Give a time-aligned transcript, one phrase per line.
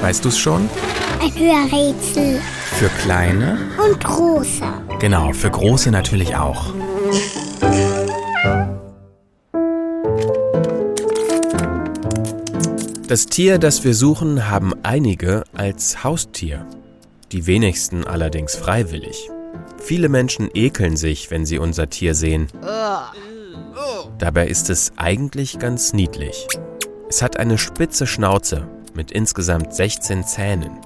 [0.00, 0.68] Weißt du's schon?
[1.20, 2.40] Ein Hörrätsel.
[2.78, 3.58] Für kleine?
[3.84, 4.64] Und große.
[5.00, 6.72] Genau, für große natürlich auch.
[13.06, 16.66] Das Tier, das wir suchen, haben einige als Haustier.
[17.32, 19.30] Die wenigsten allerdings freiwillig.
[19.78, 22.48] Viele Menschen ekeln sich, wenn sie unser Tier sehen.
[24.18, 26.46] Dabei ist es eigentlich ganz niedlich.
[27.08, 28.68] Es hat eine spitze Schnauze
[28.98, 30.80] mit insgesamt 16 Zähnen.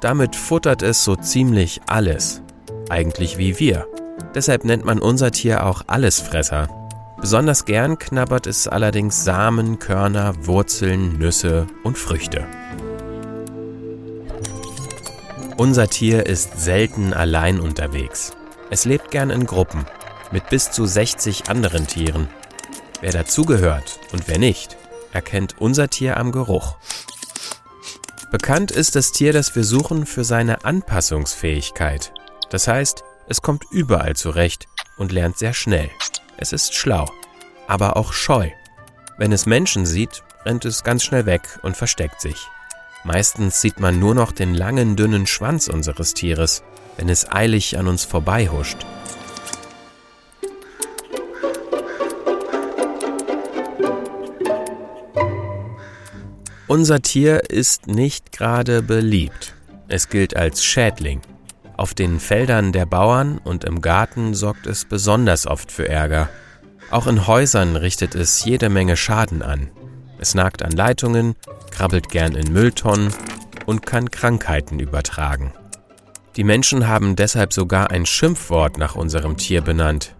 [0.00, 2.42] Damit futtert es so ziemlich alles.
[2.90, 3.86] Eigentlich wie wir.
[4.34, 6.66] Deshalb nennt man unser Tier auch Allesfresser.
[7.20, 12.44] Besonders gern knabbert es allerdings Samen, Körner, Wurzeln, Nüsse und Früchte.
[15.56, 18.32] Unser Tier ist selten allein unterwegs.
[18.70, 19.86] Es lebt gern in Gruppen
[20.32, 22.26] mit bis zu 60 anderen Tieren.
[23.00, 24.76] Wer dazugehört und wer nicht,
[25.12, 26.76] erkennt unser Tier am Geruch.
[28.32, 32.14] Bekannt ist das Tier, das wir suchen, für seine Anpassungsfähigkeit.
[32.48, 35.90] Das heißt, es kommt überall zurecht und lernt sehr schnell.
[36.38, 37.10] Es ist schlau,
[37.66, 38.48] aber auch scheu.
[39.18, 42.48] Wenn es Menschen sieht, rennt es ganz schnell weg und versteckt sich.
[43.04, 46.62] Meistens sieht man nur noch den langen, dünnen Schwanz unseres Tieres,
[46.96, 48.86] wenn es eilig an uns vorbeihuscht.
[56.72, 59.54] Unser Tier ist nicht gerade beliebt.
[59.88, 61.20] Es gilt als Schädling.
[61.76, 66.30] Auf den Feldern der Bauern und im Garten sorgt es besonders oft für Ärger.
[66.90, 69.70] Auch in Häusern richtet es jede Menge Schaden an.
[70.18, 71.34] Es nagt an Leitungen,
[71.70, 73.12] krabbelt gern in Mülltonnen
[73.66, 75.52] und kann Krankheiten übertragen.
[76.36, 80.14] Die Menschen haben deshalb sogar ein Schimpfwort nach unserem Tier benannt.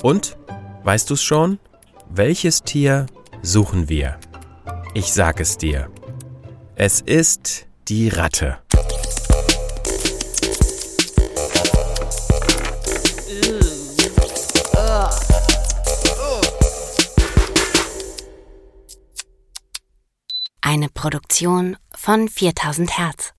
[0.00, 0.38] Und,
[0.84, 1.58] weißt du's schon?
[2.08, 3.04] Welches Tier
[3.42, 4.16] suchen wir?
[4.92, 5.88] Ich sag es dir.
[6.74, 8.58] Es ist die Ratte.
[20.60, 23.32] Eine Produktion von 4000 Hertz.